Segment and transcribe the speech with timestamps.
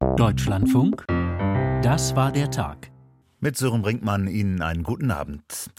[0.00, 1.04] Deutschlandfunk,
[1.82, 2.92] das war der Tag.
[3.40, 5.70] Mit Sören Brinkmann Ihnen einen guten Abend.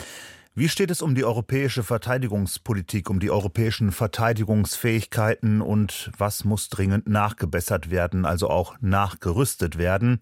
[0.56, 7.08] Wie steht es um die europäische Verteidigungspolitik, um die europäischen Verteidigungsfähigkeiten und was muss dringend
[7.08, 10.20] nachgebessert werden, also auch nachgerüstet werden?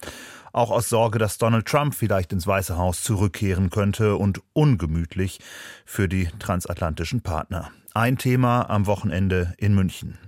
[0.54, 5.40] Auch aus Sorge, dass Donald Trump vielleicht ins Weiße Haus zurückkehren könnte und ungemütlich
[5.86, 7.72] für die transatlantischen Partner.
[7.96, 10.20] Ein Thema am Wochenende in München.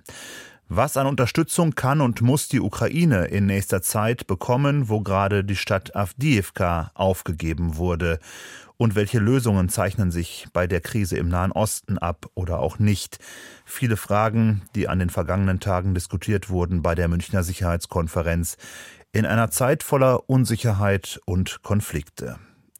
[0.71, 5.55] Was an Unterstützung kann und muss die Ukraine in nächster Zeit bekommen, wo gerade die
[5.55, 8.19] Stadt Avdiivka aufgegeben wurde?
[8.77, 13.17] Und welche Lösungen zeichnen sich bei der Krise im Nahen Osten ab oder auch nicht?
[13.65, 18.57] Viele Fragen, die an den vergangenen Tagen diskutiert wurden bei der Münchner Sicherheitskonferenz
[19.11, 22.37] in einer Zeit voller Unsicherheit und Konflikte.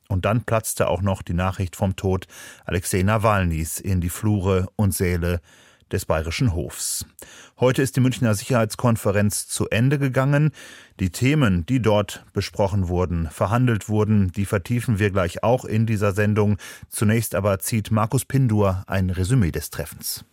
[0.07, 2.27] Und dann platzte auch noch die Nachricht vom Tod
[2.65, 5.41] Alexei Nawalnys in die Flure und Säle
[5.91, 7.05] des Bayerischen Hofs.
[7.59, 10.51] Heute ist die Münchner Sicherheitskonferenz zu Ende gegangen.
[10.99, 16.13] Die Themen, die dort besprochen wurden, verhandelt wurden, die vertiefen wir gleich auch in dieser
[16.13, 16.57] Sendung.
[16.89, 20.23] Zunächst aber zieht Markus Pindur ein Resümee des Treffens.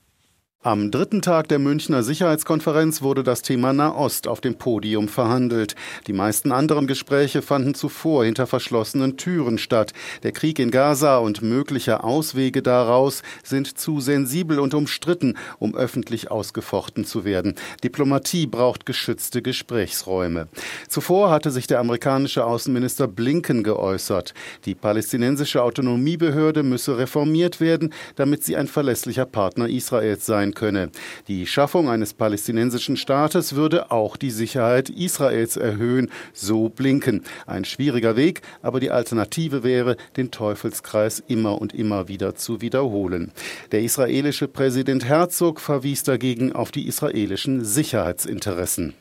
[0.67, 5.77] Am dritten Tag der Münchner Sicherheitskonferenz wurde das Thema Nahost auf dem Podium verhandelt.
[6.09, 9.93] Die meisten anderen Gespräche fanden zuvor hinter verschlossenen Türen statt.
[10.25, 16.33] Der Krieg in Gaza und mögliche Auswege daraus sind zu sensibel und umstritten, um öffentlich
[16.33, 17.55] ausgefochten zu werden.
[17.85, 20.49] Diplomatie braucht geschützte Gesprächsräume.
[20.89, 24.35] Zuvor hatte sich der amerikanische Außenminister Blinken geäußert.
[24.65, 30.91] Die palästinensische Autonomiebehörde müsse reformiert werden, damit sie ein verlässlicher Partner Israels sein könne.
[31.29, 37.23] Die Schaffung eines palästinensischen Staates würde auch die Sicherheit Israels erhöhen, so Blinken.
[37.47, 43.31] Ein schwieriger Weg, aber die Alternative wäre, den Teufelskreis immer und immer wieder zu wiederholen.
[43.71, 48.95] Der israelische Präsident Herzog verwies dagegen auf die israelischen Sicherheitsinteressen.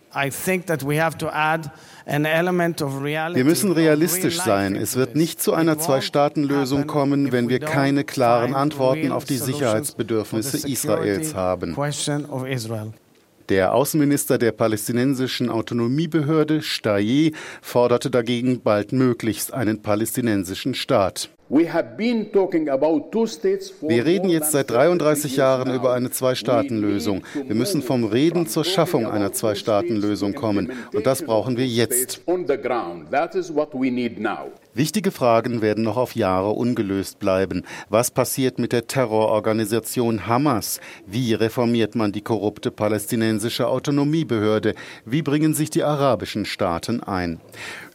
[3.36, 4.76] Wir müssen realistisch sein.
[4.76, 10.68] Es wird nicht zu einer Zwei-Staaten-Lösung kommen, wenn wir keine klaren Antworten auf die Sicherheitsbedürfnisse
[10.68, 11.76] Israels haben.
[13.50, 21.30] Der Außenminister der palästinensischen Autonomiebehörde, Staye, forderte dagegen baldmöglichst einen palästinensischen Staat.
[21.48, 21.76] Wir
[24.06, 27.24] reden jetzt seit 33 Jahren über eine Zwei-Staaten-Lösung.
[27.36, 30.72] Wir müssen vom Reden zur Schaffung einer Zwei-Staaten-Lösung kommen.
[30.92, 32.22] Und das brauchen wir jetzt.
[34.74, 37.64] Wichtige Fragen werden noch auf Jahre ungelöst bleiben.
[37.90, 40.80] Was passiert mit der Terrororganisation Hamas?
[41.06, 44.74] Wie reformiert man die korrupte palästinensische Autonomiebehörde?
[45.06, 47.40] Wie bringen sich die arabischen Staaten ein?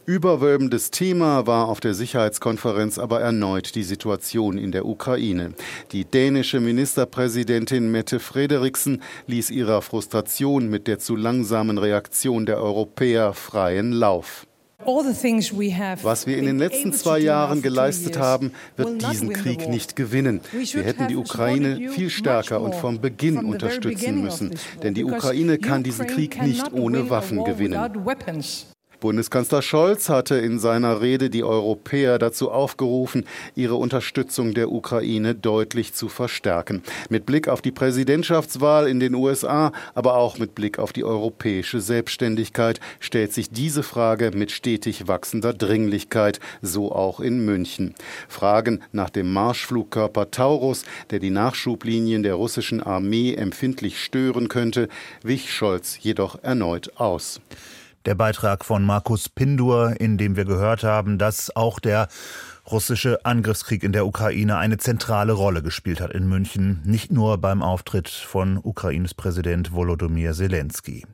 [0.05, 5.53] Überwölbendes Thema war auf der Sicherheitskonferenz aber erneut die Situation in der Ukraine.
[5.91, 13.33] Die dänische Ministerpräsidentin Mette Frederiksen ließ ihrer Frustration mit der zu langsamen Reaktion der Europäer
[13.33, 14.47] freien Lauf.
[14.83, 20.41] Was wir in den letzten zwei Jahren geleistet haben, wird diesen Krieg nicht gewinnen.
[20.51, 25.83] Wir hätten die Ukraine viel stärker und vom Beginn unterstützen müssen, denn die Ukraine kann
[25.83, 27.79] diesen Krieg nicht ohne Waffen gewinnen.
[29.01, 33.25] Bundeskanzler Scholz hatte in seiner Rede die Europäer dazu aufgerufen,
[33.55, 36.83] ihre Unterstützung der Ukraine deutlich zu verstärken.
[37.09, 41.81] Mit Blick auf die Präsidentschaftswahl in den USA, aber auch mit Blick auf die europäische
[41.81, 47.95] Selbstständigkeit stellt sich diese Frage mit stetig wachsender Dringlichkeit, so auch in München.
[48.29, 54.89] Fragen nach dem Marschflugkörper Taurus, der die Nachschublinien der russischen Armee empfindlich stören könnte,
[55.23, 57.41] wich Scholz jedoch erneut aus
[58.05, 62.07] der Beitrag von Markus Pindur, in dem wir gehört haben, dass auch der
[62.69, 67.61] russische Angriffskrieg in der Ukraine eine zentrale Rolle gespielt hat in München, nicht nur beim
[67.61, 71.05] Auftritt von Ukraines Präsident Volodymyr Zelensky.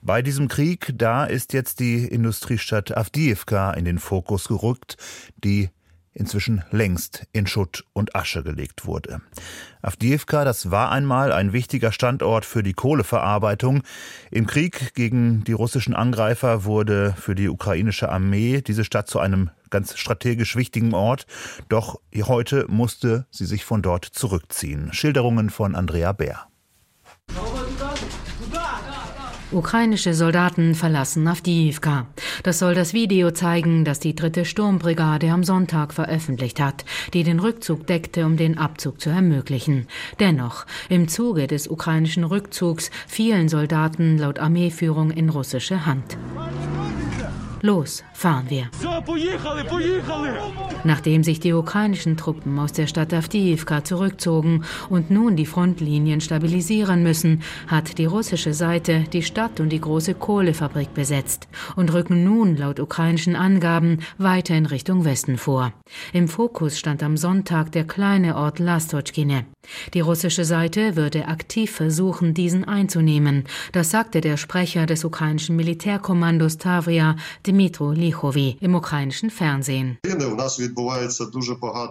[0.00, 4.96] Bei diesem Krieg, da ist jetzt die Industriestadt Avdiivka in den Fokus gerückt,
[5.44, 5.70] die
[6.14, 9.20] inzwischen längst in Schutt und Asche gelegt wurde.
[9.82, 13.82] Avdiivka, das war einmal ein wichtiger Standort für die Kohleverarbeitung.
[14.30, 19.50] Im Krieg gegen die russischen Angreifer wurde für die ukrainische Armee diese Stadt zu einem
[19.70, 21.26] ganz strategisch wichtigen Ort.
[21.68, 24.92] Doch heute musste sie sich von dort zurückziehen.
[24.92, 26.51] Schilderungen von Andrea Bär.
[29.52, 32.06] Ukrainische Soldaten verlassen Avdiivka.
[32.42, 37.38] Das soll das Video zeigen, das die dritte Sturmbrigade am Sonntag veröffentlicht hat, die den
[37.38, 39.88] Rückzug deckte, um den Abzug zu ermöglichen.
[40.20, 46.16] Dennoch, im Zuge des ukrainischen Rückzugs fielen Soldaten laut Armeeführung in russische Hand.
[47.64, 48.68] Los, fahren wir.
[50.82, 57.04] Nachdem sich die ukrainischen Truppen aus der Stadt Avdiivka zurückzogen und nun die Frontlinien stabilisieren
[57.04, 62.56] müssen, hat die russische Seite die Stadt und die große Kohlefabrik besetzt und rücken nun
[62.56, 65.72] laut ukrainischen Angaben weiter in Richtung Westen vor.
[66.12, 69.44] Im Fokus stand am Sonntag der kleine Ort Lastotschkine.
[69.94, 73.44] Die russische Seite würde aktiv versuchen, diesen einzunehmen.
[73.72, 77.16] Das sagte der Sprecher des ukrainischen Militärkommandos Tavria,
[77.46, 79.98] Dmitro Lichovi, im ukrainischen Fernsehen.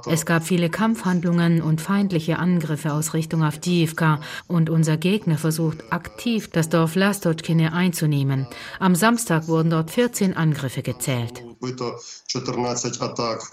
[0.08, 6.50] Es gab viele Kampfhandlungen und feindliche Angriffe aus Richtung Avdiivka und unser Gegner versucht aktiv,
[6.52, 8.48] das Dorf Lastotschkine einzunehmen.
[8.80, 11.44] Am Samstag wurden dort 14 Angriffe gezählt.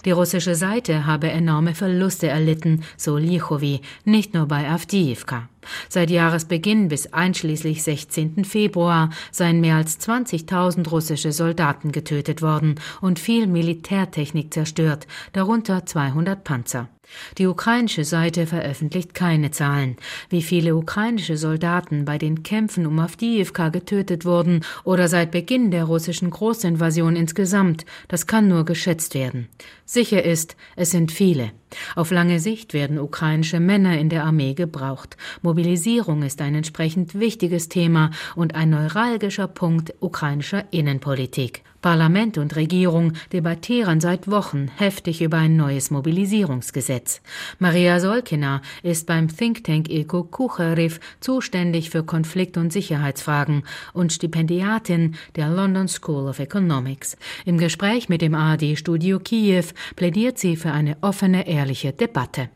[0.05, 5.49] Die russische Seite habe enorme Verluste erlitten, so Lichovi, nicht nur bei Avdiivka.
[5.89, 8.45] Seit Jahresbeginn bis einschließlich 16.
[8.45, 16.43] Februar seien mehr als 20.000 russische Soldaten getötet worden und viel Militärtechnik zerstört, darunter 200
[16.43, 16.89] Panzer.
[17.37, 19.97] Die ukrainische Seite veröffentlicht keine Zahlen,
[20.29, 25.85] wie viele ukrainische Soldaten bei den Kämpfen um Avdiivka getötet wurden oder seit Beginn der
[25.85, 29.47] russischen Großinvasion insgesamt, das kann nur geschätzt werden.
[29.85, 31.51] Sicher ist, es sind viele.
[31.95, 35.17] Auf lange Sicht werden ukrainische Männer in der Armee gebraucht.
[35.41, 41.63] Mobilisierung ist ein entsprechend wichtiges Thema und ein neuralgischer Punkt ukrainischer Innenpolitik.
[41.81, 47.21] Parlament und Regierung debattieren seit Wochen heftig über ein neues Mobilisierungsgesetz.
[47.57, 53.63] Maria Solkina ist beim Think Tank Eko Kucherev zuständig für Konflikt- und Sicherheitsfragen
[53.93, 57.15] und Stipendiatin der London School of Economics.
[57.45, 59.65] Im Gespräch mit dem ARD-Studio Kiew
[59.95, 62.49] plädiert sie für eine offene, ehrliche Debatte.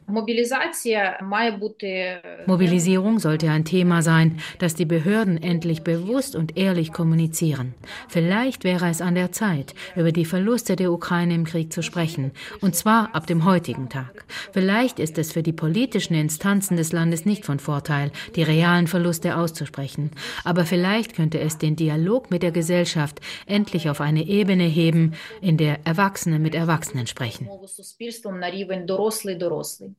[2.46, 7.74] Mobilisierung sollte ein Thema sein, das die Behörden endlich bewusst und ehrlich kommunizieren.
[8.08, 12.32] Vielleicht wäre es an der Zeit, über die Verluste der Ukraine im Krieg zu sprechen,
[12.62, 14.24] und zwar ab dem heutigen Tag.
[14.54, 19.36] Vielleicht ist es für die politischen Instanzen des Landes nicht von Vorteil, die realen Verluste
[19.36, 20.12] auszusprechen,
[20.46, 25.58] aber vielleicht könnte es den Dialog mit der Gesellschaft endlich auf eine Ebene heben, in
[25.58, 27.50] der Erwachsene mit Erwachsenen sprechen.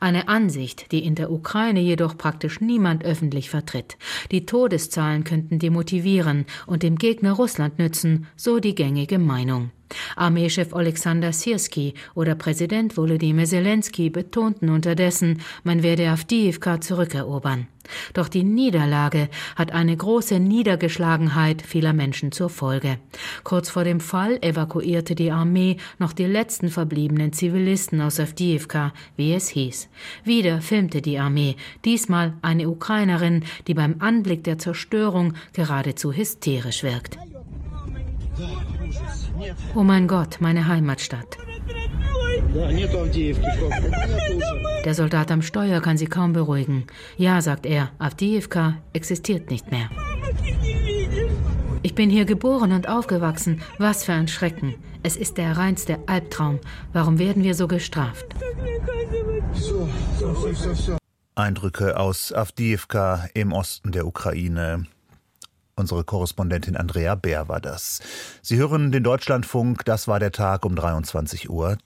[0.01, 3.97] Eine Ansicht, die in der Ukraine jedoch praktisch niemand öffentlich vertritt.
[4.31, 9.71] Die Todeszahlen könnten demotivieren und dem Gegner Russland nützen, so die gängige Meinung.
[10.17, 17.69] Armeechef Alexander Sirski oder Präsident Volodymyr Zelensky betonten unterdessen, man werde Avdiivka zurückerobern.
[18.15, 22.99] Doch die Niederlage hat eine große Niedergeschlagenheit vieler Menschen zur Folge.
[23.43, 29.35] Kurz vor dem Fall evakuierte die Armee noch die letzten verbliebenen Zivilisten aus Avdiivka, wie
[29.35, 29.89] es hieß.
[30.25, 37.19] Wieder filmte die Armee, diesmal eine Ukrainerin, die beim Anblick der Zerstörung geradezu hysterisch wirkt.
[39.75, 41.39] Oh mein Gott, meine Heimatstadt.
[44.85, 46.87] Der Soldat am Steuer kann sie kaum beruhigen.
[47.17, 49.89] Ja, sagt er, Avdiivka existiert nicht mehr.
[51.83, 53.61] Ich bin hier geboren und aufgewachsen.
[53.79, 54.75] Was für ein Schrecken.
[55.03, 56.61] Es ist der reinste Albtraum.
[56.93, 58.25] Warum werden wir so gestraft?
[61.35, 64.87] Eindrücke aus Avdiivka im Osten der Ukraine.
[65.77, 68.01] Unsere Korrespondentin Andrea Bär war das.
[68.43, 71.77] Sie hören den Deutschlandfunk, das war der Tag um 23.13 Uhr.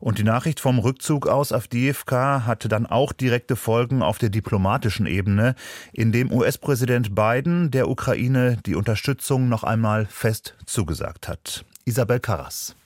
[0.00, 5.06] Und die Nachricht vom Rückzug aus Avdiivka hatte dann auch direkte Folgen auf der diplomatischen
[5.06, 5.54] Ebene,
[5.92, 11.64] indem US-Präsident Biden der Ukraine die Unterstützung noch einmal fest zugesagt hat.
[11.86, 12.76] Isabel Karras.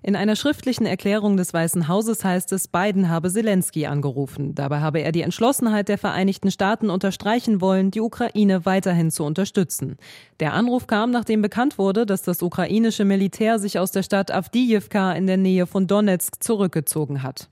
[0.00, 4.54] In einer schriftlichen Erklärung des Weißen Hauses heißt es, Biden habe Zelensky angerufen.
[4.54, 9.96] Dabei habe er die Entschlossenheit der Vereinigten Staaten unterstreichen wollen, die Ukraine weiterhin zu unterstützen.
[10.38, 15.12] Der Anruf kam, nachdem bekannt wurde, dass das ukrainische Militär sich aus der Stadt Avdiivka
[15.12, 17.48] in der Nähe von Donetsk zurückgezogen hat.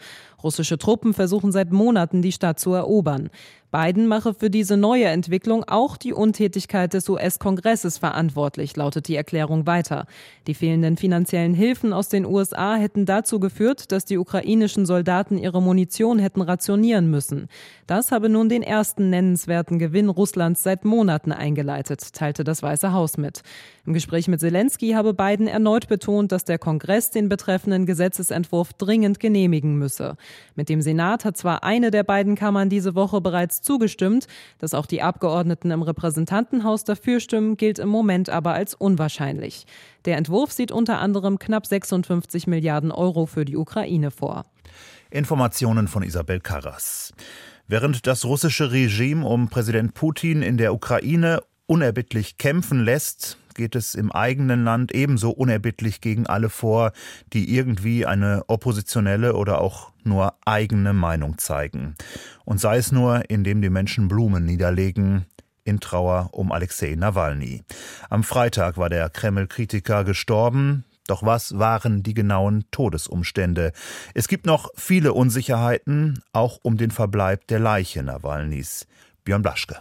[0.46, 3.30] Russische Truppen versuchen seit Monaten, die Stadt zu erobern.
[3.72, 9.66] Biden mache für diese neue Entwicklung auch die Untätigkeit des US-Kongresses verantwortlich, lautet die Erklärung
[9.66, 10.06] weiter.
[10.46, 15.60] Die fehlenden finanziellen Hilfen aus den USA hätten dazu geführt, dass die ukrainischen Soldaten ihre
[15.60, 17.48] Munition hätten rationieren müssen.
[17.88, 23.18] Das habe nun den ersten nennenswerten Gewinn Russlands seit Monaten eingeleitet, teilte das Weiße Haus
[23.18, 23.42] mit.
[23.84, 29.20] Im Gespräch mit Zelensky habe Biden erneut betont, dass der Kongress den betreffenden Gesetzesentwurf dringend
[29.20, 30.16] genehmigen müsse.
[30.54, 34.26] Mit dem Senat hat zwar eine der beiden Kammern diese Woche bereits zugestimmt.
[34.58, 39.66] Dass auch die Abgeordneten im Repräsentantenhaus dafür stimmen, gilt im Moment aber als unwahrscheinlich.
[40.04, 44.44] Der Entwurf sieht unter anderem knapp 56 Milliarden Euro für die Ukraine vor.
[45.10, 47.12] Informationen von Isabel Karras.
[47.68, 53.94] Während das russische Regime um Präsident Putin in der Ukraine unerbittlich kämpfen lässt, geht es
[53.94, 56.92] im eigenen Land ebenso unerbittlich gegen alle vor,
[57.32, 61.96] die irgendwie eine oppositionelle oder auch nur eigene Meinung zeigen.
[62.44, 65.26] Und sei es nur, indem die Menschen Blumen niederlegen,
[65.64, 67.62] in Trauer um Alexei Nawalny.
[68.08, 70.84] Am Freitag war der Kreml-Kritiker gestorben.
[71.08, 73.72] Doch was waren die genauen Todesumstände?
[74.14, 78.86] Es gibt noch viele Unsicherheiten, auch um den Verbleib der Leiche Nawalnys.
[79.24, 79.80] Björn Blaschke.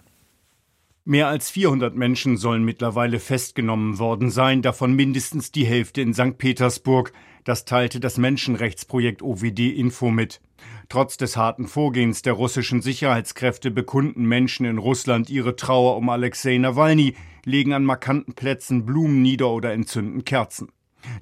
[1.07, 6.39] Mehr als 400 Menschen sollen mittlerweile festgenommen worden sein, davon mindestens die Hälfte in St.
[6.39, 7.13] Petersburg.
[7.43, 10.41] Das teilte das Menschenrechtsprojekt OWD Info mit.
[10.89, 16.57] Trotz des harten Vorgehens der russischen Sicherheitskräfte bekunden Menschen in Russland ihre Trauer um Alexei
[16.57, 20.69] Nawalny, legen an markanten Plätzen Blumen nieder oder entzünden Kerzen.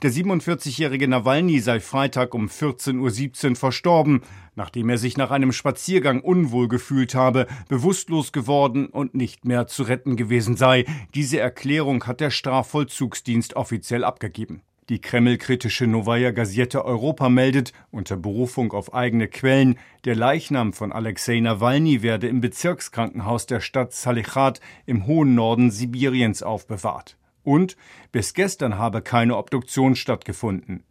[0.02, 4.22] Der 47-jährige Nawalny sei Freitag um 14.17 Uhr verstorben,
[4.56, 9.84] nachdem er sich nach einem Spaziergang unwohl gefühlt habe, bewusstlos geworden und nicht mehr zu
[9.84, 10.86] retten gewesen sei.
[11.14, 14.62] Diese Erklärung hat der Strafvollzugsdienst offiziell abgegeben.
[14.90, 21.40] Die Kreml-kritische Novaya Gazette Europa meldet, unter Berufung auf eigene Quellen, der Leichnam von Alexei
[21.40, 27.16] Nawalny werde im Bezirkskrankenhaus der Stadt Salichat im hohen Norden Sibiriens aufbewahrt.
[27.44, 27.76] Und
[28.12, 30.84] bis gestern habe keine Obduktion stattgefunden.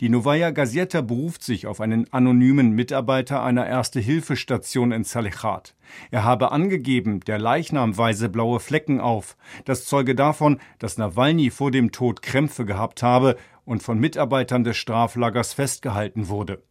[0.00, 5.74] Die Novaya Gazeta beruft sich auf einen anonymen Mitarbeiter einer Erste-Hilfe-Station in Salichat.
[6.10, 9.36] Er habe angegeben, der Leichnam weise blaue Flecken auf.
[9.64, 14.76] Das zeuge davon, dass Nawalny vor dem Tod Krämpfe gehabt habe und von Mitarbeitern des
[14.76, 16.62] Straflagers festgehalten wurde.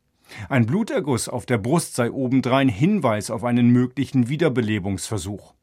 [0.50, 5.54] Ein Bluterguss auf der Brust sei obendrein Hinweis auf einen möglichen Wiederbelebungsversuch.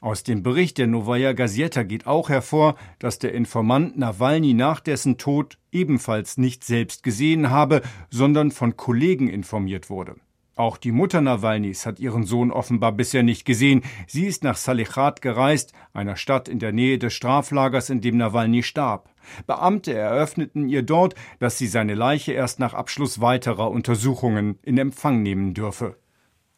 [0.00, 5.18] Aus dem Bericht der Novaya Gazeta geht auch hervor, dass der Informant Nawalny nach dessen
[5.18, 10.16] Tod ebenfalls nicht selbst gesehen habe, sondern von Kollegen informiert wurde.
[10.54, 13.82] Auch die Mutter Nawalnys hat ihren Sohn offenbar bisher nicht gesehen.
[14.06, 18.62] Sie ist nach Salichat gereist, einer Stadt in der Nähe des Straflagers, in dem Nawalny
[18.62, 19.08] starb.
[19.46, 25.22] Beamte eröffneten ihr dort, dass sie seine Leiche erst nach Abschluss weiterer Untersuchungen in Empfang
[25.22, 25.96] nehmen dürfe.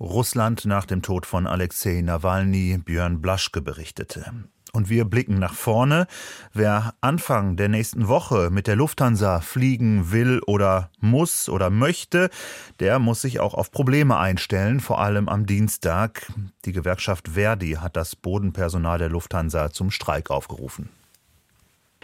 [0.01, 4.33] Russland nach dem Tod von Alexei Nawalny, Björn Blaschke berichtete.
[4.73, 6.09] Und wir blicken nach vorne.
[6.53, 12.29] Wer Anfang der nächsten Woche mit der Lufthansa fliegen will oder muss oder möchte,
[12.81, 16.27] der muss sich auch auf Probleme einstellen, vor allem am Dienstag.
[16.65, 20.89] Die Gewerkschaft Verdi hat das Bodenpersonal der Lufthansa zum Streik aufgerufen.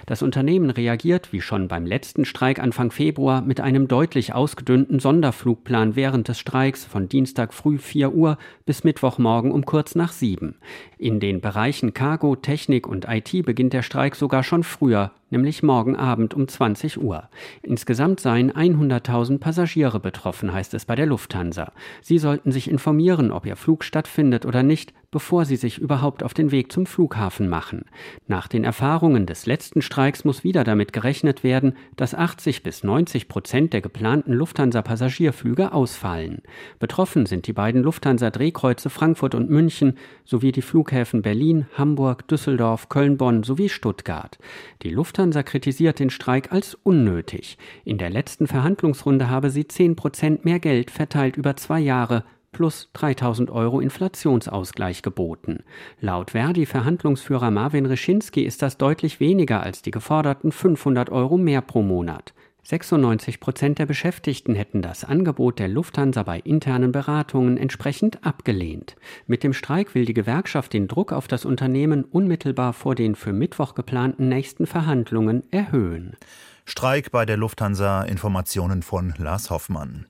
[0.07, 5.97] Das Unternehmen reagiert, wie schon beim letzten Streik Anfang Februar, mit einem deutlich ausgedünnten Sonderflugplan
[5.97, 10.57] während des Streiks von Dienstag früh 4 Uhr bis Mittwochmorgen um kurz nach 7.
[10.99, 15.96] In den Bereichen Cargo, Technik und IT beginnt der Streik sogar schon früher, nämlich morgen
[15.96, 17.28] Abend um 20 Uhr.
[17.62, 21.72] Insgesamt seien 100.000 Passagiere betroffen, heißt es bei der Lufthansa.
[22.02, 26.34] Sie sollten sich informieren, ob ihr Flug stattfindet oder nicht, bevor sie sich überhaupt auf
[26.34, 27.84] den Weg zum Flughafen machen.
[28.28, 33.28] Nach den Erfahrungen des letzten Streiks muss wieder damit gerechnet werden, dass 80 bis 90
[33.28, 36.42] Prozent der geplanten Lufthansa-Passagierflüge ausfallen.
[36.78, 39.94] Betroffen sind die beiden Lufthansa-Drehkreuze Frankfurt und München
[40.25, 44.38] sowie die Flughäfen Berlin, Hamburg, Düsseldorf, Köln-Bonn sowie Stuttgart.
[44.82, 47.59] Die Lufthansa kritisiert den Streik als unnötig.
[47.85, 52.89] In der letzten Verhandlungsrunde habe sie 10 Prozent mehr Geld verteilt über zwei Jahre plus
[52.95, 55.62] 3000 Euro Inflationsausgleich geboten.
[56.00, 61.83] Laut Verdi-Verhandlungsführer Marvin Reschinski ist das deutlich weniger als die geforderten 500 Euro mehr pro
[61.83, 62.35] Monat.
[62.62, 68.97] 96 Prozent der Beschäftigten hätten das Angebot der Lufthansa bei internen Beratungen entsprechend abgelehnt.
[69.26, 73.33] Mit dem Streik will die Gewerkschaft den Druck auf das Unternehmen unmittelbar vor den für
[73.33, 76.17] Mittwoch geplanten nächsten Verhandlungen erhöhen.
[76.64, 80.07] Streik bei der Lufthansa Informationen von Lars Hoffmann.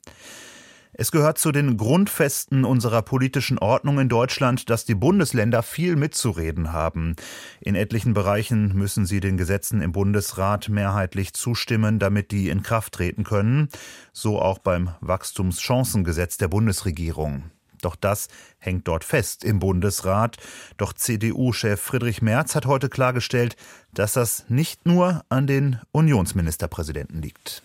[1.01, 6.75] Es gehört zu den Grundfesten unserer politischen Ordnung in Deutschland, dass die Bundesländer viel mitzureden
[6.75, 7.17] haben.
[7.63, 12.93] In etlichen Bereichen müssen sie den Gesetzen im Bundesrat mehrheitlich zustimmen, damit die in Kraft
[12.93, 13.71] treten können,
[14.13, 17.45] so auch beim Wachstumschancengesetz der Bundesregierung.
[17.81, 18.29] Doch das
[18.59, 20.37] hängt dort fest im Bundesrat.
[20.77, 23.57] Doch CDU-Chef Friedrich Merz hat heute klargestellt,
[23.95, 27.63] dass das nicht nur an den Unionsministerpräsidenten liegt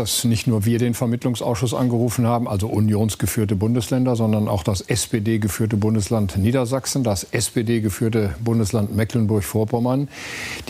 [0.00, 5.76] dass nicht nur wir den Vermittlungsausschuss angerufen haben, also unionsgeführte Bundesländer, sondern auch das SPD-geführte
[5.76, 10.08] Bundesland Niedersachsen, das SPD-geführte Bundesland Mecklenburg-Vorpommern.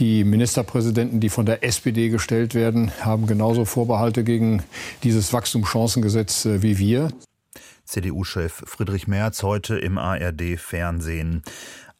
[0.00, 4.64] Die Ministerpräsidenten, die von der SPD gestellt werden, haben genauso Vorbehalte gegen
[5.04, 7.10] dieses Wachstumschancengesetz äh, wie wir.
[7.84, 11.44] CDU-Chef Friedrich Merz heute im ARD-Fernsehen.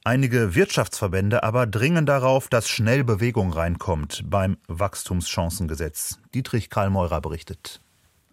[0.03, 6.19] Einige Wirtschaftsverbände aber dringen darauf, dass schnell Bewegung reinkommt beim Wachstumschancengesetz.
[6.35, 7.81] Dietrich Karl Meurer berichtet.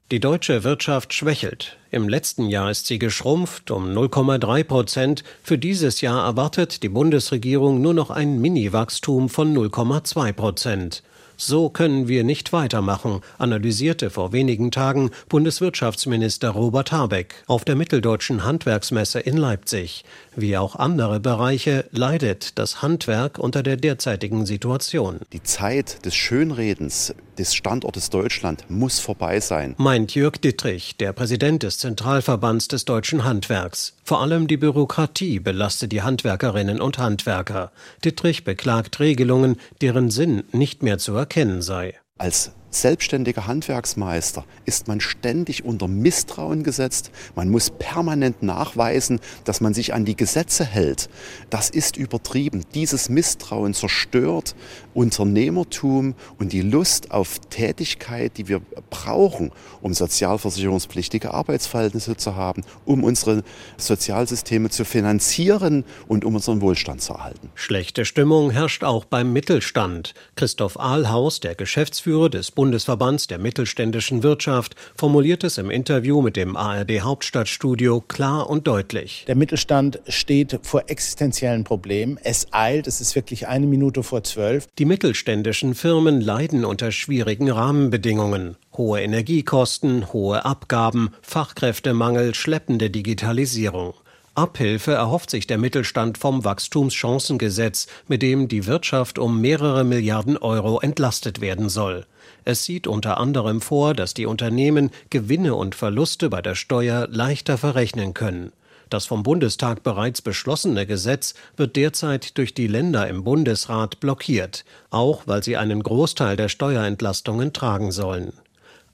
[0.10, 1.78] Die deutsche Wirtschaft schwächelt.
[1.92, 5.24] Im letzten Jahr ist sie geschrumpft um 0,3 Prozent.
[5.44, 11.04] Für dieses Jahr erwartet die Bundesregierung nur noch ein Mini-Wachstum von 0,2 Prozent.
[11.40, 18.44] So können wir nicht weitermachen, analysierte vor wenigen Tagen Bundeswirtschaftsminister Robert Habeck auf der Mitteldeutschen
[18.44, 20.04] Handwerksmesse in Leipzig.
[20.36, 25.20] Wie auch andere Bereiche leidet das Handwerk unter der derzeitigen Situation.
[25.32, 29.76] Die Zeit des Schönredens des Standortes Deutschland muss vorbei sein.
[29.78, 33.94] Meint Jörg Dittrich, der Präsident des Zentralverbands des deutschen Handwerks.
[34.04, 37.72] Vor allem die Bürokratie belastet die Handwerkerinnen und Handwerker.
[38.04, 41.27] Dittrich beklagt Regelungen, deren Sinn nicht mehr zu erkennen
[41.62, 42.00] sei.
[42.18, 47.12] Als selbstständiger Handwerksmeister ist man ständig unter Misstrauen gesetzt.
[47.36, 51.10] Man muss permanent nachweisen, dass man sich an die Gesetze hält.
[51.50, 52.66] Das ist übertrieben.
[52.74, 54.56] Dieses Misstrauen zerstört
[54.94, 63.04] Unternehmertum und die Lust auf Tätigkeit, die wir brauchen, um sozialversicherungspflichtige Arbeitsverhältnisse zu haben, um
[63.04, 63.44] unsere
[63.78, 67.50] Sozialsysteme zu finanzieren und um unseren Wohlstand zu erhalten.
[67.56, 70.14] Schlechte Stimmung herrscht auch beim Mittelstand.
[70.36, 76.58] Christoph Ahlhaus, der Geschäftsführer des Bundesverbands der mittelständischen Wirtschaft, formuliert es im Interview mit dem
[76.58, 79.26] ARD Hauptstadtstudio klar und deutlich.
[79.28, 82.18] Der Mittelstand steht vor existenziellen Problemen.
[82.24, 84.68] Es eilt, es ist wirklich eine Minute vor zwölf.
[84.80, 88.56] Die mittelständischen Firmen leiden unter schwierigen Rahmenbedingungen.
[88.76, 93.94] Hohe Energiekosten, hohe Abgaben, Fachkräftemangel, schleppende Digitalisierung.
[94.34, 100.80] Abhilfe erhofft sich der Mittelstand vom Wachstumschancengesetz, mit dem die Wirtschaft um mehrere Milliarden Euro
[100.80, 102.06] entlastet werden soll.
[102.50, 107.58] Es sieht unter anderem vor, dass die Unternehmen Gewinne und Verluste bei der Steuer leichter
[107.58, 108.54] verrechnen können.
[108.90, 115.24] Das vom Bundestag bereits beschlossene Gesetz wird derzeit durch die Länder im Bundesrat blockiert, auch
[115.26, 118.32] weil sie einen Großteil der Steuerentlastungen tragen sollen.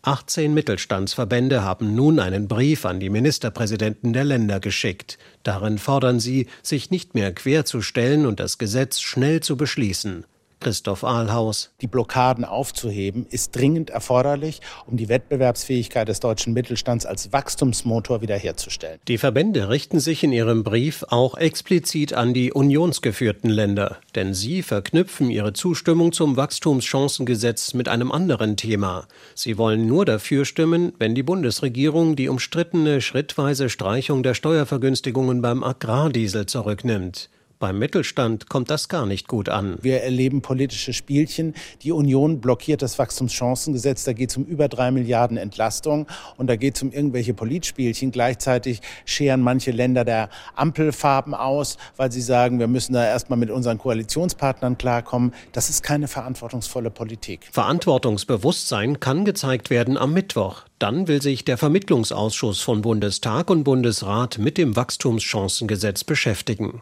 [0.02, 5.20] 18 Mittelstandsverbände haben nun einen Brief an die Ministerpräsidenten der Länder geschickt.
[5.44, 10.26] Darin fordern sie, sich nicht mehr querzustellen und das Gesetz schnell zu beschließen.
[10.64, 11.72] Christoph Ahlhaus.
[11.82, 19.00] Die Blockaden aufzuheben ist dringend erforderlich, um die Wettbewerbsfähigkeit des deutschen Mittelstands als Wachstumsmotor wiederherzustellen.
[19.10, 24.64] Die Verbände richten sich in ihrem Brief auch explizit an die unionsgeführten Länder, denn sie
[24.64, 29.06] verknüpfen ihre Zustimmung zum Wachstumschancengesetz mit einem anderen Thema.
[29.36, 35.62] Sie wollen nur dafür stimmen, wenn die Bundesregierung die umstrittene schrittweise Streichung der Steuervergünstigungen beim
[35.62, 37.30] Agrardiesel zurücknimmt.
[37.64, 39.78] Beim Mittelstand kommt das gar nicht gut an.
[39.82, 41.54] Wir erleben politische Spielchen.
[41.82, 44.04] Die Union blockiert das Wachstumschancengesetz.
[44.04, 48.12] Da geht es um über drei Milliarden Entlastung und da geht es um irgendwelche Politspielchen.
[48.12, 53.50] Gleichzeitig scheren manche Länder der Ampelfarben aus, weil sie sagen, wir müssen da erstmal mit
[53.50, 55.34] unseren Koalitionspartnern klarkommen.
[55.54, 57.48] Das ist keine verantwortungsvolle Politik.
[57.50, 60.64] Verantwortungsbewusstsein kann gezeigt werden am Mittwoch.
[60.80, 66.82] Dann will sich der Vermittlungsausschuss von Bundestag und Bundesrat mit dem Wachstumschancengesetz beschäftigen.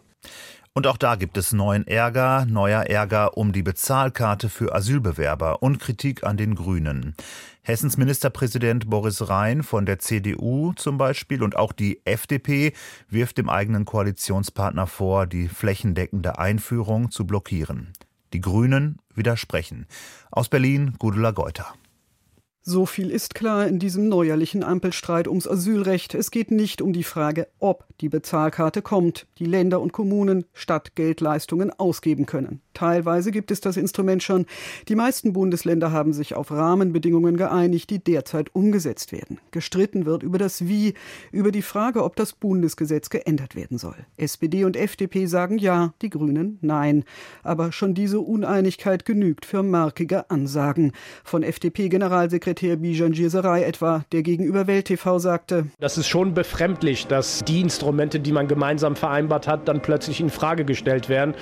[0.74, 5.80] Und auch da gibt es neuen Ärger, neuer Ärger um die Bezahlkarte für Asylbewerber und
[5.80, 7.14] Kritik an den Grünen.
[7.62, 12.72] Hessens Ministerpräsident Boris Rhein von der CDU zum Beispiel und auch die FDP
[13.10, 17.92] wirft dem eigenen Koalitionspartner vor, die flächendeckende Einführung zu blockieren.
[18.32, 19.88] Die Grünen widersprechen.
[20.32, 21.74] Aus Berlin Gudula Geuter.
[22.64, 26.14] So viel ist klar in diesem neuerlichen Ampelstreit ums Asylrecht.
[26.14, 30.94] Es geht nicht um die Frage, ob die Bezahlkarte kommt, die Länder und Kommunen statt
[30.94, 32.62] Geldleistungen ausgeben können.
[32.76, 34.46] Teilweise gibt es das Instrument schon.
[34.88, 39.40] Die meisten Bundesländer haben sich auf Rahmenbedingungen geeinigt, die derzeit umgesetzt werden.
[39.50, 40.94] Gestritten wird über das Wie,
[41.32, 43.96] über die Frage, ob das Bundesgesetz geändert werden soll.
[44.18, 47.06] SPD und FDP sagen ja, die Grünen nein.
[47.42, 50.92] Aber schon diese Uneinigkeit genügt für markige Ansagen.
[51.24, 57.42] Von FDP-Generalsekretär Bijan Gierserei etwa, der gegenüber Welt TV sagte, Das ist schon befremdlich, dass
[57.46, 61.36] die Instrumente, die man gemeinsam vereinbart hat, dann plötzlich in Frage gestellt werden.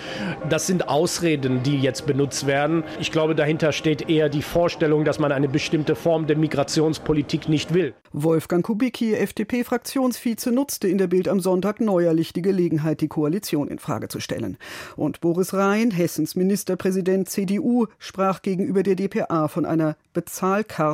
[0.49, 2.83] Das sind Ausreden, die jetzt benutzt werden.
[2.99, 7.73] Ich glaube, dahinter steht eher die Vorstellung, dass man eine bestimmte Form der Migrationspolitik nicht
[7.73, 7.93] will.
[8.11, 13.79] Wolfgang Kubicki, FDP-Fraktionsvize, nutzte in der Bild am Sonntag neuerlich die Gelegenheit, die Koalition in
[13.79, 14.57] Frage zu stellen.
[14.95, 19.95] Und Boris Rhein, Hessens Ministerpräsident CDU, sprach gegenüber der dpa von einer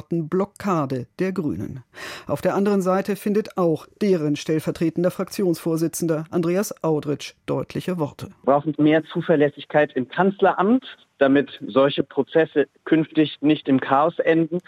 [0.06, 1.84] Bezahlkartenblockade der Grünen.
[2.28, 8.28] Auf der anderen Seite findet auch deren stellvertretender Fraktionsvorsitzender Andreas Audritsch deutliche Worte.
[8.28, 10.86] Wir brauchen mehr Zuverlässigkeit im Kanzleramt,
[11.18, 14.60] damit solche Prozesse künftig nicht im Chaos enden,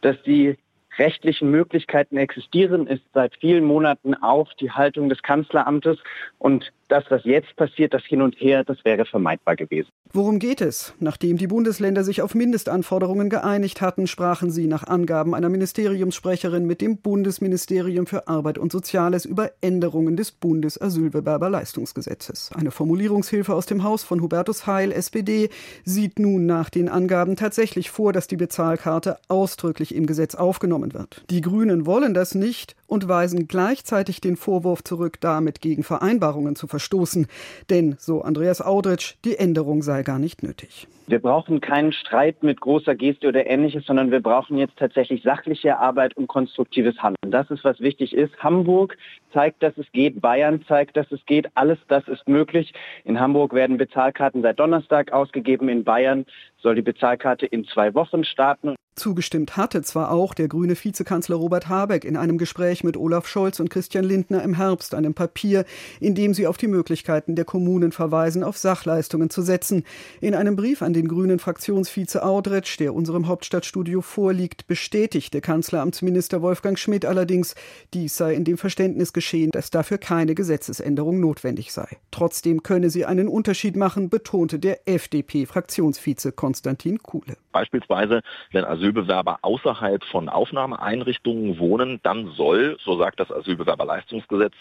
[0.00, 0.56] dass die
[0.98, 5.98] rechtlichen Möglichkeiten existieren, ist seit vielen Monaten auch die Haltung des Kanzleramtes.
[6.38, 9.88] Und das, was jetzt passiert, das Hin und Her, das wäre vermeidbar gewesen.
[10.12, 10.94] Worum geht es?
[11.00, 16.80] Nachdem die Bundesländer sich auf Mindestanforderungen geeinigt hatten, sprachen sie nach Angaben einer Ministeriumssprecherin mit
[16.80, 22.52] dem Bundesministerium für Arbeit und Soziales über Änderungen des Bundesasylbewerberleistungsgesetzes.
[22.54, 25.48] Eine Formulierungshilfe aus dem Haus von Hubertus Heil, SPD,
[25.84, 31.24] sieht nun nach den Angaben tatsächlich vor, dass die Bezahlkarte ausdrücklich im Gesetz aufgenommen wird.
[31.30, 36.68] Die Grünen wollen das nicht und weisen gleichzeitig den Vorwurf zurück, damit gegen Vereinbarungen zu
[36.68, 37.26] verstoßen.
[37.68, 40.86] Denn, so Andreas Audritsch, die Änderung sei gar nicht nötig.
[41.06, 45.76] Wir brauchen keinen Streit mit großer Geste oder ähnliches, sondern wir brauchen jetzt tatsächlich sachliche
[45.78, 47.30] Arbeit und konstruktives Handeln.
[47.30, 48.34] Das ist, was wichtig ist.
[48.38, 48.96] Hamburg
[49.34, 50.22] zeigt, dass es geht.
[50.22, 51.48] Bayern zeigt, dass es geht.
[51.56, 52.72] Alles das ist möglich.
[53.04, 55.68] In Hamburg werden Bezahlkarten seit Donnerstag ausgegeben.
[55.68, 56.24] In Bayern
[56.64, 58.74] soll die Bezahlkarte in zwei Wochen starten.
[58.96, 63.58] Zugestimmt hatte zwar auch der grüne Vizekanzler Robert Habeck in einem Gespräch mit Olaf Scholz
[63.58, 65.64] und Christian Lindner im Herbst, einem Papier,
[65.98, 69.82] in dem sie auf die Möglichkeiten der Kommunen verweisen, auf Sachleistungen zu setzen.
[70.20, 76.78] In einem Brief an den grünen Fraktionsvize Audretsch, der unserem Hauptstadtstudio vorliegt, bestätigte Kanzleramtsminister Wolfgang
[76.78, 77.56] Schmidt allerdings,
[77.94, 81.88] dies sei in dem Verständnis geschehen, dass dafür keine Gesetzesänderung notwendig sei.
[82.12, 87.36] Trotzdem könne sie einen Unterschied machen, betonte der FDP-Fraktionsvize Konstantin Kuhle.
[87.50, 88.20] Beispielsweise,
[88.52, 94.54] wenn Asylbewerber außerhalb von Aufnahmeeinrichtungen wohnen, dann soll, so sagt das Asylbewerberleistungsgesetz,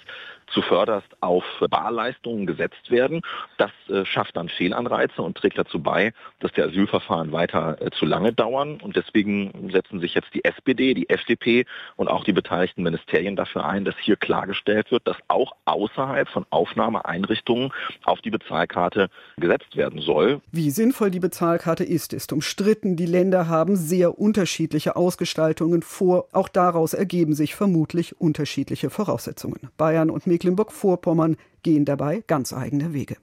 [0.48, 3.22] zuvörderst auf Barleistungen gesetzt werden.
[3.58, 8.06] Das äh, schafft dann Fehlanreize und trägt dazu bei, dass die Asylverfahren weiter äh, zu
[8.06, 8.80] lange dauern.
[8.82, 13.66] Und deswegen setzen sich jetzt die SPD, die FDP und auch die beteiligten Ministerien dafür
[13.66, 17.72] ein, dass hier klargestellt wird, dass auch außerhalb von Aufnahmeeinrichtungen
[18.04, 20.42] auf die Bezahlkarte gesetzt werden soll.
[20.52, 22.96] Wie sinnvoll die Bezahlkarte ist, ist umstritten.
[22.96, 26.28] Die Länder haben sehr unterschiedliche Ausgestaltungen vor.
[26.32, 29.60] Auch daraus ergeben sich vermutlich unterschiedliche Voraussetzungen.
[29.78, 33.18] Bayern und Mecklenburg-Vorpommern gehen dabei ganz eigene Wege.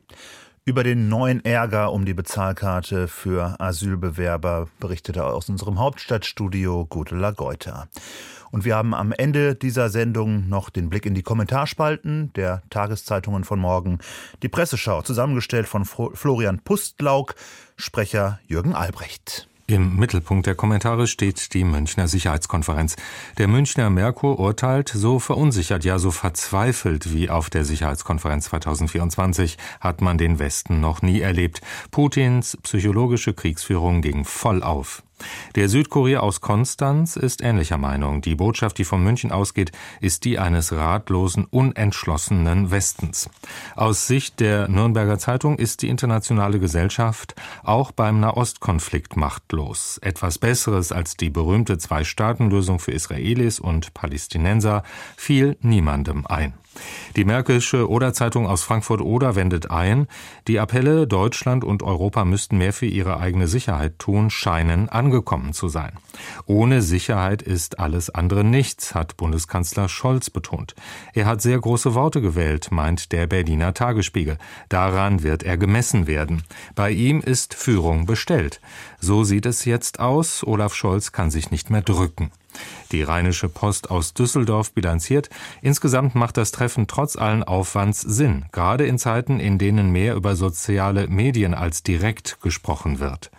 [0.66, 7.88] Über den neuen Ärger um die Bezahlkarte für Asylbewerber berichtete aus unserem Hauptstadtstudio Gudela Geuter.
[8.50, 13.44] Und wir haben am Ende dieser Sendung noch den Blick in die Kommentarspalten der Tageszeitungen
[13.44, 14.00] von morgen.
[14.42, 17.36] Die Presseschau, zusammengestellt von Florian Pustlauk,
[17.76, 19.49] Sprecher Jürgen Albrecht.
[19.70, 22.96] Im Mittelpunkt der Kommentare steht die Münchner Sicherheitskonferenz.
[23.38, 30.00] Der Münchner Merkur urteilt, so verunsichert, ja so verzweifelt wie auf der Sicherheitskonferenz 2024 hat
[30.00, 31.60] man den Westen noch nie erlebt.
[31.92, 35.04] Putins psychologische Kriegsführung ging voll auf.
[35.54, 38.20] Der Südkurier aus Konstanz ist ähnlicher Meinung.
[38.20, 43.28] Die Botschaft, die von München ausgeht, ist die eines ratlosen, unentschlossenen Westens.
[43.76, 49.98] Aus Sicht der Nürnberger Zeitung ist die internationale Gesellschaft auch beim Nahostkonflikt machtlos.
[50.02, 54.82] Etwas Besseres als die berühmte Zwei-Staaten-Lösung für Israelis und Palästinenser
[55.16, 56.54] fiel niemandem ein.
[57.16, 60.06] Die Märkische Oder-Zeitung aus Frankfurt-Oder wendet ein,
[60.46, 65.68] die Appelle, Deutschland und Europa müssten mehr für ihre eigene Sicherheit tun, scheinen angekommen zu
[65.68, 65.92] sein.
[66.46, 70.74] Ohne Sicherheit ist alles andere nichts, hat Bundeskanzler Scholz betont.
[71.12, 74.38] Er hat sehr große Worte gewählt, meint der Berliner Tagesspiegel.
[74.68, 76.42] Daran wird er gemessen werden.
[76.74, 78.60] Bei ihm ist Führung bestellt.
[79.00, 80.44] So sieht es jetzt aus.
[80.44, 82.30] Olaf Scholz kann sich nicht mehr drücken.
[82.92, 85.30] Die Rheinische Post aus Düsseldorf bilanziert,
[85.62, 90.36] insgesamt macht das Treffen trotz allen Aufwands Sinn, gerade in Zeiten, in denen mehr über
[90.36, 93.30] soziale Medien als direkt gesprochen wird.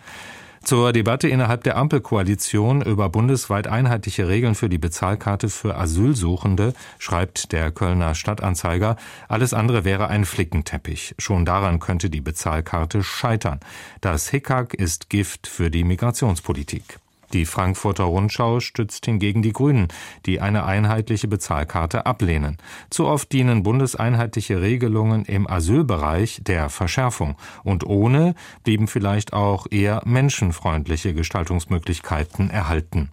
[0.64, 7.50] Zur Debatte innerhalb der Ampelkoalition über bundesweit einheitliche Regeln für die Bezahlkarte für Asylsuchende schreibt
[7.50, 8.96] der Kölner Stadtanzeiger,
[9.28, 11.16] alles andere wäre ein Flickenteppich.
[11.18, 13.58] Schon daran könnte die Bezahlkarte scheitern.
[14.00, 17.00] Das Hickhack ist Gift für die Migrationspolitik.
[17.32, 19.88] Die Frankfurter Rundschau stützt hingegen die Grünen,
[20.26, 22.58] die eine einheitliche Bezahlkarte ablehnen.
[22.90, 27.36] Zu oft dienen bundeseinheitliche Regelungen im Asylbereich der Verschärfung.
[27.64, 33.10] Und ohne blieben vielleicht auch eher menschenfreundliche Gestaltungsmöglichkeiten erhalten.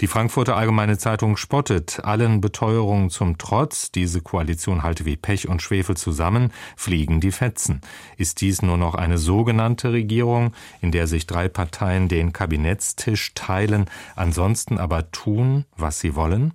[0.00, 5.62] Die Frankfurter Allgemeine Zeitung spottet allen Beteuerungen zum Trotz, diese Koalition halte wie Pech und
[5.62, 7.80] Schwefel zusammen, fliegen die Fetzen.
[8.16, 13.86] Ist dies nur noch eine sogenannte Regierung, in der sich drei Parteien den Kabinettstisch teilen,
[14.16, 16.54] ansonsten aber tun, was sie wollen?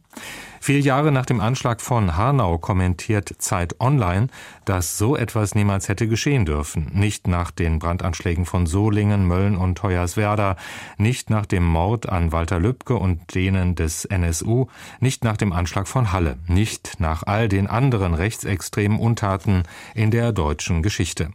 [0.65, 4.30] Vier Jahre nach dem Anschlag von Hanau kommentiert Zeit Online,
[4.65, 6.89] dass so etwas niemals hätte geschehen dürfen.
[6.91, 10.56] Nicht nach den Brandanschlägen von Solingen, Mölln und Hoyerswerda,
[10.97, 14.65] nicht nach dem Mord an Walter Lübcke und denen des NSU,
[14.99, 20.32] nicht nach dem Anschlag von Halle, nicht nach all den anderen rechtsextremen Untaten in der
[20.32, 21.30] deutschen Geschichte.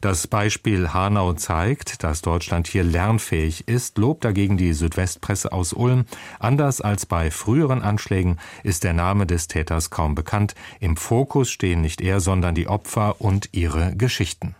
[0.00, 6.06] Das Beispiel Hanau zeigt, dass Deutschland hier lernfähig ist, lobt dagegen die Südwestpresse aus Ulm.
[6.38, 8.38] Anders als bei früheren Anschlägen
[8.70, 10.54] ist der Name des Täters kaum bekannt.
[10.78, 14.54] Im Fokus stehen nicht er, sondern die Opfer und ihre Geschichten.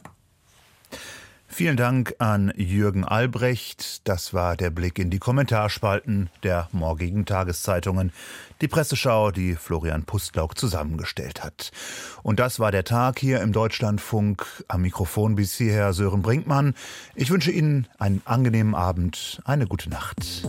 [1.47, 4.09] Vielen Dank an Jürgen Albrecht.
[4.09, 8.13] Das war der Blick in die Kommentarspalten der morgigen Tageszeitungen.
[8.61, 11.71] Die Presseschau, die Florian Pustlauk zusammengestellt hat.
[12.25, 14.45] Und das war der Tag hier im Deutschlandfunk.
[14.67, 16.75] Am Mikrofon bis hierher Sören Brinkmann.
[17.15, 20.49] Ich wünsche Ihnen einen angenehmen Abend, eine gute Nacht.